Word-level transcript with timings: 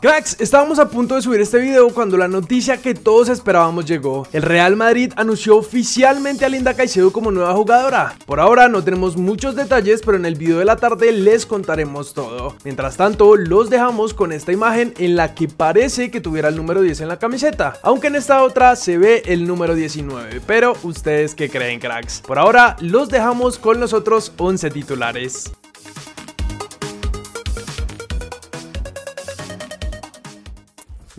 Cracks, 0.00 0.40
estábamos 0.40 0.78
a 0.78 0.88
punto 0.88 1.14
de 1.14 1.20
subir 1.20 1.42
este 1.42 1.58
video 1.58 1.90
cuando 1.90 2.16
la 2.16 2.26
noticia 2.26 2.78
que 2.78 2.94
todos 2.94 3.28
esperábamos 3.28 3.84
llegó. 3.84 4.26
El 4.32 4.40
Real 4.40 4.74
Madrid 4.74 5.12
anunció 5.14 5.58
oficialmente 5.58 6.46
a 6.46 6.48
Linda 6.48 6.72
Caicedo 6.72 7.12
como 7.12 7.30
nueva 7.30 7.52
jugadora. 7.52 8.16
Por 8.24 8.40
ahora 8.40 8.66
no 8.68 8.82
tenemos 8.82 9.18
muchos 9.18 9.56
detalles, 9.56 10.00
pero 10.02 10.16
en 10.16 10.24
el 10.24 10.36
video 10.36 10.58
de 10.58 10.64
la 10.64 10.76
tarde 10.76 11.12
les 11.12 11.44
contaremos 11.44 12.14
todo. 12.14 12.56
Mientras 12.64 12.96
tanto, 12.96 13.36
los 13.36 13.68
dejamos 13.68 14.14
con 14.14 14.32
esta 14.32 14.52
imagen 14.52 14.94
en 14.96 15.16
la 15.16 15.34
que 15.34 15.48
parece 15.48 16.10
que 16.10 16.22
tuviera 16.22 16.48
el 16.48 16.56
número 16.56 16.80
10 16.80 17.02
en 17.02 17.08
la 17.08 17.18
camiseta, 17.18 17.74
aunque 17.82 18.06
en 18.06 18.16
esta 18.16 18.42
otra 18.42 18.76
se 18.76 18.96
ve 18.96 19.22
el 19.26 19.46
número 19.46 19.74
19. 19.74 20.40
Pero, 20.46 20.78
¿ustedes 20.82 21.34
qué 21.34 21.50
creen, 21.50 21.78
cracks? 21.78 22.22
Por 22.26 22.38
ahora, 22.38 22.74
los 22.80 23.10
dejamos 23.10 23.58
con 23.58 23.80
los 23.80 23.92
otros 23.92 24.32
11 24.38 24.70
titulares. 24.70 25.52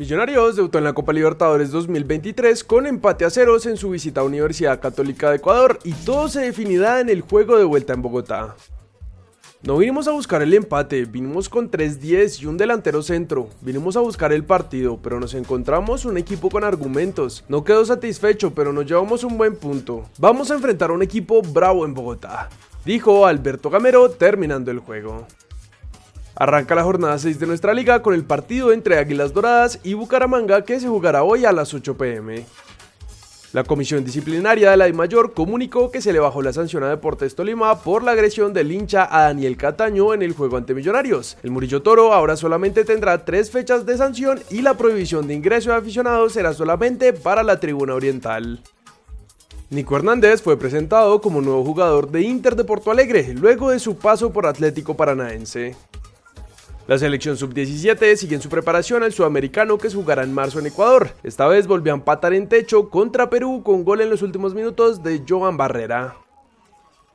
Millonarios 0.01 0.55
debutó 0.55 0.79
en 0.79 0.83
la 0.83 0.93
Copa 0.93 1.13
Libertadores 1.13 1.69
2023 1.69 2.63
con 2.63 2.87
empate 2.87 3.23
a 3.23 3.29
ceros 3.29 3.67
en 3.67 3.77
su 3.77 3.91
visita 3.91 4.21
a 4.21 4.23
Universidad 4.23 4.81
Católica 4.81 5.29
de 5.29 5.35
Ecuador 5.35 5.77
y 5.83 5.93
todo 5.93 6.27
se 6.27 6.41
definirá 6.41 7.01
en 7.01 7.09
el 7.09 7.21
juego 7.21 7.55
de 7.55 7.65
vuelta 7.65 7.93
en 7.93 8.01
Bogotá. 8.01 8.55
No 9.61 9.77
vinimos 9.77 10.07
a 10.07 10.11
buscar 10.11 10.41
el 10.41 10.55
empate, 10.55 11.05
vinimos 11.05 11.49
con 11.49 11.69
3-10 11.69 12.41
y 12.41 12.45
un 12.47 12.57
delantero 12.57 13.03
centro. 13.03 13.49
Vinimos 13.61 13.95
a 13.95 13.99
buscar 13.99 14.33
el 14.33 14.43
partido, 14.43 14.97
pero 15.03 15.19
nos 15.19 15.35
encontramos 15.35 16.03
un 16.05 16.17
equipo 16.17 16.49
con 16.49 16.63
argumentos. 16.63 17.43
No 17.47 17.63
quedó 17.63 17.85
satisfecho, 17.85 18.55
pero 18.55 18.73
nos 18.73 18.87
llevamos 18.87 19.23
un 19.23 19.37
buen 19.37 19.55
punto. 19.55 20.09
Vamos 20.17 20.49
a 20.49 20.55
enfrentar 20.55 20.89
a 20.89 20.93
un 20.93 21.03
equipo 21.03 21.43
bravo 21.43 21.85
en 21.85 21.93
Bogotá, 21.93 22.49
dijo 22.83 23.27
Alberto 23.27 23.69
Gamero 23.69 24.09
terminando 24.09 24.71
el 24.71 24.79
juego. 24.79 25.27
Arranca 26.41 26.73
la 26.73 26.83
jornada 26.83 27.19
6 27.19 27.39
de 27.39 27.45
nuestra 27.45 27.71
liga 27.71 28.01
con 28.01 28.15
el 28.15 28.23
partido 28.23 28.71
entre 28.71 28.97
Águilas 28.97 29.31
Doradas 29.31 29.77
y 29.83 29.93
Bucaramanga 29.93 30.63
que 30.63 30.79
se 30.79 30.87
jugará 30.87 31.21
hoy 31.21 31.45
a 31.45 31.51
las 31.51 31.71
8 31.71 31.95
pm. 31.95 32.43
La 33.53 33.63
comisión 33.63 34.03
disciplinaria 34.03 34.71
de 34.71 34.77
la 34.77 34.91
Mayor 34.91 35.33
comunicó 35.35 35.91
que 35.91 36.01
se 36.01 36.11
le 36.11 36.17
bajó 36.17 36.41
la 36.41 36.51
sanción 36.51 36.81
a 36.81 36.89
Deportes 36.89 37.35
Tolima 37.35 37.83
por 37.83 38.01
la 38.01 38.13
agresión 38.13 38.53
del 38.53 38.71
hincha 38.71 39.07
a 39.11 39.25
Daniel 39.25 39.55
Cataño 39.55 40.15
en 40.15 40.23
el 40.23 40.33
juego 40.33 40.57
ante 40.57 40.73
Millonarios. 40.73 41.37
El 41.43 41.51
Murillo 41.51 41.83
Toro 41.83 42.11
ahora 42.11 42.35
solamente 42.35 42.85
tendrá 42.85 43.23
tres 43.23 43.51
fechas 43.51 43.85
de 43.85 43.97
sanción 43.97 44.39
y 44.49 44.63
la 44.63 44.73
prohibición 44.73 45.27
de 45.27 45.35
ingreso 45.35 45.69
de 45.69 45.75
aficionados 45.75 46.33
será 46.33 46.55
solamente 46.55 47.13
para 47.13 47.43
la 47.43 47.59
tribuna 47.59 47.93
oriental. 47.93 48.63
Nico 49.69 49.95
Hernández 49.95 50.41
fue 50.41 50.57
presentado 50.57 51.21
como 51.21 51.39
nuevo 51.39 51.63
jugador 51.63 52.09
de 52.09 52.23
Inter 52.23 52.55
de 52.55 52.63
Porto 52.63 52.89
Alegre 52.89 53.35
luego 53.35 53.69
de 53.69 53.77
su 53.77 53.95
paso 53.95 54.33
por 54.33 54.47
Atlético 54.47 54.95
Paranaense. 54.95 55.75
La 56.91 56.97
selección 56.97 57.37
sub-17 57.37 58.17
sigue 58.17 58.35
en 58.35 58.41
su 58.41 58.49
preparación 58.49 59.01
al 59.01 59.13
sudamericano 59.13 59.77
que 59.77 59.89
se 59.89 59.95
jugará 59.95 60.23
en 60.23 60.33
marzo 60.33 60.59
en 60.59 60.65
Ecuador. 60.65 61.11
Esta 61.23 61.47
vez 61.47 61.65
volvió 61.65 61.93
a 61.93 61.95
empatar 61.95 62.33
en 62.33 62.49
techo 62.49 62.89
contra 62.89 63.29
Perú 63.29 63.61
con 63.63 63.85
gol 63.85 64.01
en 64.01 64.09
los 64.09 64.21
últimos 64.21 64.53
minutos 64.53 65.01
de 65.01 65.23
Joan 65.25 65.55
Barrera. 65.55 66.17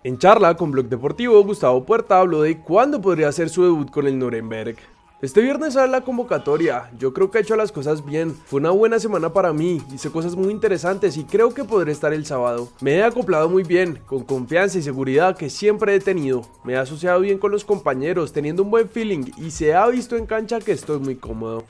En 0.03 0.17
charla 0.17 0.57
con 0.57 0.71
Blog 0.71 0.87
Deportivo, 0.87 1.45
Gustavo 1.45 1.85
Puerta 1.85 2.21
habló 2.21 2.41
de 2.41 2.59
cuándo 2.59 3.03
podría 3.03 3.29
hacer 3.29 3.51
su 3.51 3.65
debut 3.65 3.91
con 3.91 4.07
el 4.07 4.19
Nuremberg. 4.19 4.79
Este 5.27 5.41
viernes 5.41 5.75
sale 5.75 5.91
la 5.91 6.03
convocatoria, 6.03 6.89
yo 7.01 7.13
creo 7.13 7.33
que 7.33 7.39
ha 7.39 7.41
hecho 7.41 7.57
las 7.57 7.73
cosas 7.73 8.07
bien, 8.07 8.33
fue 8.47 8.61
una 8.61 8.71
buena 8.71 9.01
semana 9.01 9.33
para 9.33 9.53
mí, 9.53 9.83
hice 9.93 10.09
cosas 10.09 10.37
muy 10.37 10.53
interesantes 10.53 11.17
y 11.17 11.25
creo 11.25 11.53
que 11.53 11.65
podré 11.65 11.91
estar 11.91 12.13
el 12.13 12.25
sábado. 12.25 12.69
Me 12.81 12.99
he 12.99 13.03
acoplado 13.03 13.49
muy 13.49 13.65
bien, 13.65 13.99
con 14.07 14.23
confianza 14.23 14.79
y 14.79 14.83
seguridad 14.83 15.37
que 15.37 15.51
siempre 15.51 15.97
he 15.97 15.99
tenido, 15.99 16.43
me 16.63 16.75
he 16.75 16.77
asociado 16.77 17.19
bien 17.19 17.39
con 17.39 17.51
los 17.51 17.65
compañeros, 17.65 18.33
teniendo 18.33 18.63
un 18.63 18.71
buen 18.71 18.89
feeling 18.89 19.25
y 19.37 19.51
se 19.51 19.75
ha 19.75 19.89
visto 19.89 20.15
en 20.15 20.27
cancha 20.27 20.61
que 20.61 20.71
estoy 20.71 21.01
muy 21.01 21.17
cómodo. 21.17 21.65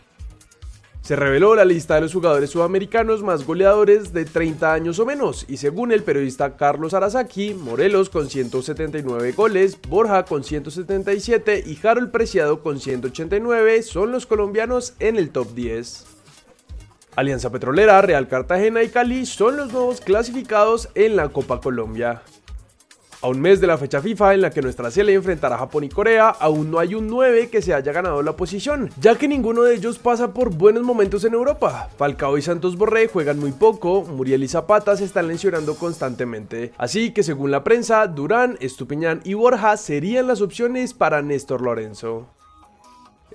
Se 1.06 1.14
reveló 1.14 1.54
la 1.54 1.64
lista 1.64 1.94
de 1.94 2.00
los 2.00 2.12
jugadores 2.12 2.50
sudamericanos 2.50 3.22
más 3.22 3.46
goleadores 3.46 4.12
de 4.12 4.24
30 4.24 4.72
años 4.72 4.98
o 4.98 5.06
menos, 5.06 5.44
y 5.46 5.58
según 5.58 5.92
el 5.92 6.02
periodista 6.02 6.56
Carlos 6.56 6.94
Arasaki, 6.94 7.54
Morelos 7.54 8.10
con 8.10 8.28
179 8.28 9.30
goles, 9.30 9.78
Borja 9.88 10.24
con 10.24 10.42
177 10.42 11.62
y 11.64 11.78
Harold 11.86 12.10
Preciado 12.10 12.60
con 12.60 12.80
189 12.80 13.84
son 13.84 14.10
los 14.10 14.26
colombianos 14.26 14.94
en 14.98 15.14
el 15.14 15.30
top 15.30 15.54
10. 15.54 16.06
Alianza 17.14 17.50
Petrolera, 17.50 18.02
Real 18.02 18.26
Cartagena 18.26 18.82
y 18.82 18.88
Cali 18.88 19.26
son 19.26 19.58
los 19.58 19.72
nuevos 19.72 20.00
clasificados 20.00 20.88
en 20.96 21.14
la 21.14 21.28
Copa 21.28 21.60
Colombia. 21.60 22.22
A 23.26 23.28
un 23.28 23.40
mes 23.40 23.60
de 23.60 23.66
la 23.66 23.76
fecha 23.76 24.00
FIFA 24.00 24.34
en 24.34 24.40
la 24.40 24.50
que 24.50 24.62
nuestra 24.62 24.88
serie 24.88 25.16
enfrentará 25.16 25.56
a 25.56 25.58
Japón 25.58 25.82
y 25.82 25.88
Corea, 25.88 26.28
aún 26.28 26.70
no 26.70 26.78
hay 26.78 26.94
un 26.94 27.08
9 27.08 27.48
que 27.48 27.60
se 27.60 27.74
haya 27.74 27.90
ganado 27.90 28.22
la 28.22 28.36
posición, 28.36 28.88
ya 29.00 29.18
que 29.18 29.26
ninguno 29.26 29.62
de 29.62 29.74
ellos 29.74 29.98
pasa 29.98 30.32
por 30.32 30.54
buenos 30.54 30.84
momentos 30.84 31.24
en 31.24 31.34
Europa. 31.34 31.88
Falcao 31.98 32.38
y 32.38 32.42
Santos 32.42 32.76
Borré 32.76 33.08
juegan 33.08 33.40
muy 33.40 33.50
poco, 33.50 34.02
Muriel 34.02 34.44
y 34.44 34.48
Zapata 34.48 34.96
se 34.96 35.02
están 35.02 35.26
lesionando 35.26 35.74
constantemente, 35.74 36.70
así 36.78 37.10
que 37.10 37.24
según 37.24 37.50
la 37.50 37.64
prensa, 37.64 38.06
Durán, 38.06 38.58
Estupiñán 38.60 39.22
y 39.24 39.34
Borja 39.34 39.76
serían 39.76 40.28
las 40.28 40.40
opciones 40.40 40.94
para 40.94 41.20
Néstor 41.20 41.62
Lorenzo. 41.62 42.28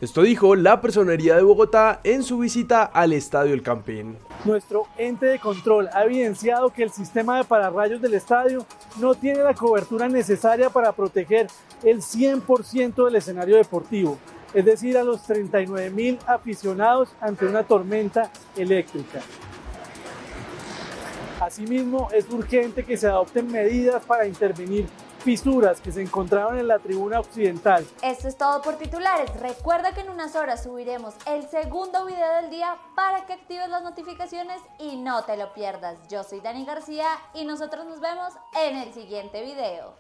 Esto 0.02 0.24
dijo 0.24 0.56
la 0.56 0.82
Personería 0.82 1.36
de 1.36 1.44
Bogotá 1.44 2.00
en 2.04 2.24
su 2.24 2.40
visita 2.40 2.86
al 2.86 3.14
Estadio 3.14 3.54
El 3.54 3.62
Campín. 3.62 4.18
Nuestro 4.46 4.88
ente 4.98 5.28
de 5.28 5.38
control 5.38 5.90
ha 5.94 6.06
evidenciado 6.06 6.72
que 6.72 6.82
el 6.82 6.90
sistema 6.90 7.38
de 7.38 7.44
pararrayos 7.44 8.02
del 8.02 8.16
estadio 8.16 8.66
no 9.00 9.14
tiene 9.14 9.44
la 9.44 9.54
cobertura 9.54 10.10
necesaria 10.10 10.72
para 10.72 10.92
proteger 10.92 11.46
el 11.84 12.02
100% 12.02 13.06
del 13.06 13.16
escenario 13.16 13.58
deportivo, 13.58 14.18
es 14.56 14.66
decir, 14.66 14.98
a 14.98 15.04
los 15.04 15.22
39 15.22 15.92
mil 15.92 16.18
aficionados 16.26 17.10
ante 17.22 17.46
una 17.46 17.62
tormenta 17.62 18.32
eléctrica. 18.58 19.22
Asimismo, 21.40 22.10
es 22.12 22.28
urgente 22.32 22.84
que 22.84 22.98
se 22.98 23.06
adopten 23.06 23.52
medidas 23.52 24.04
para 24.04 24.26
intervenir 24.26 24.88
fisuras 25.22 25.80
que 25.80 25.92
se 25.92 26.02
encontraron 26.02 26.58
en 26.58 26.68
la 26.68 26.80
tribuna 26.80 27.20
occidental. 27.20 27.86
Esto 28.02 28.28
es 28.28 28.38
todo 28.38 28.62
por 28.62 28.76
titulares. 28.78 29.32
Recuerda 29.40 29.94
que 29.94 30.02
en 30.02 30.10
unas 30.10 30.36
horas 30.36 30.64
subiremos 30.64 31.14
el 31.28 31.48
segundo 31.48 32.06
video 32.06 32.36
del 32.42 32.50
día 32.50 32.76
para 32.96 33.26
que 33.26 33.34
actives 33.34 33.70
las 33.70 33.84
notificaciones 33.84 34.62
y 34.80 34.98
no 34.98 35.24
te 35.24 35.38
lo 35.38 35.54
pierdas. 35.54 35.98
Yo 36.10 36.24
soy 36.24 36.42
Dani 36.42 36.66
García 36.66 37.08
y 37.34 37.46
nosotros 37.46 37.86
nos 37.86 38.00
vemos 38.00 38.34
en 38.66 38.78
el 38.78 38.94
siguiente 38.94 39.42
video. 39.44 39.96